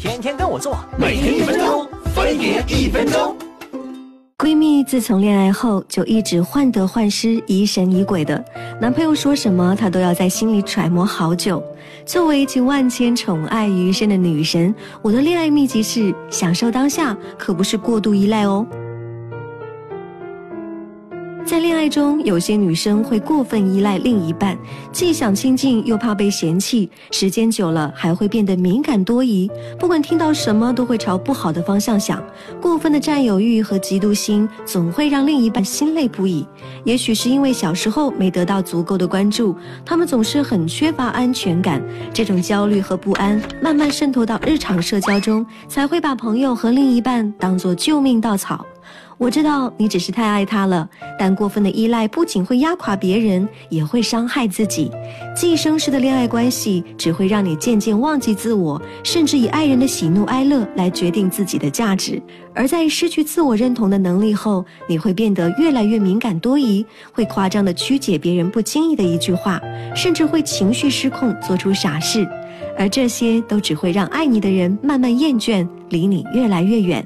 [0.00, 3.36] 天天跟我做，每天一分钟，分别一分钟。
[4.38, 8.42] 闺蜜自从恋爱后就一直患得患失、疑神疑鬼的，
[8.80, 11.60] 男朋友说什么她都要在心里揣摩好久。
[12.06, 14.72] 作为集万千宠爱于一身的女神，
[15.02, 18.64] 我的恋爱秘籍是享受当下，可不是过度依赖哦。
[21.58, 24.56] 在恋爱中，有些女生会过分依赖另一半，
[24.92, 32.22] 既想亲近又怕被嫌弃，时间久了还会变得敏感多疑，不管听到什么都会朝不好的方向想。
[32.60, 36.46] 过分的占有欲和嫉妒心总会让另一半心累不已。
[36.84, 41.82] 也许是因为小时候没得到足够的关注，他们总是很缺乏安全感，
[42.14, 48.64] 这种焦虑和不安慢慢渗透到日常社交中，才会把朋友和另一半当作救命稻草。
[49.18, 50.88] 我知道你只是太爱他了，
[51.18, 54.90] 但过分的依赖不仅会压垮别人，也会伤害自己。
[55.34, 62.22] 寄生式的恋爱关系只会让你渐渐忘记自我，甚至以爱人的喜怒哀乐来决定自己的价值。
[62.54, 69.60] 而在失去自我认同的能力后，你会变得越来越敏感多疑，会夸张的曲解别人不经意的一句话，
[69.96, 72.24] 甚至会情绪失控，做出傻事。
[72.76, 77.04] 而这些都只会让爱你的人慢慢厌倦，离你越来越远。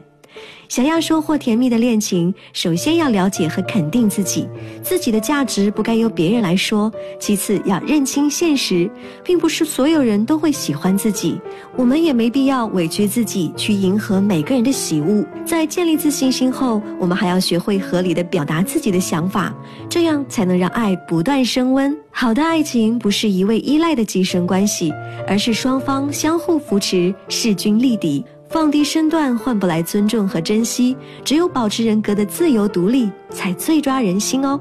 [0.68, 4.48] 想要收获甜蜜的恋情，首先要了解和肯定自己，
[4.82, 6.90] 自己的价值不该由别人来说。
[7.18, 8.90] 其次要认清现实，
[9.22, 11.38] 并不是所有人都会喜欢自己，
[11.76, 15.24] 我们也没必要委屈自己去迎合每个人的喜恶。
[15.44, 19.54] 在建立自信心后，我们还要学会合理的表达自己的想法，
[19.88, 21.94] 这样才能让爱不断升温。
[22.10, 24.92] 好的爱情不是一味依赖的寄生关系，
[25.26, 28.24] 而是双方相互扶持，势均力敌。
[28.52, 34.60] 放低身段换不来尊重和珍惜，只有保持人格的自由独立，才最抓人心哦。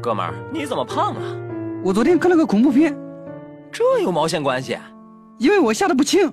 [0.00, 1.20] 哥们儿，你怎么胖了？
[1.82, 2.96] 我昨天看了个恐怖片，
[3.72, 4.78] 这有毛线关系？
[5.38, 6.32] 因为我下的不轻。